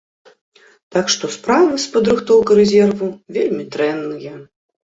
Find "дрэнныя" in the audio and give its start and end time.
3.77-4.33